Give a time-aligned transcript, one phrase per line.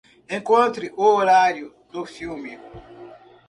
[0.37, 2.57] Encontre o horário do filme.